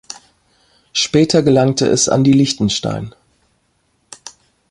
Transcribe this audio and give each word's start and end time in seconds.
Später 0.93 1.43
gelangte 1.43 1.85
es 1.85 2.09
an 2.09 2.23
die 2.23 2.33
Liechtenstein. 2.33 3.13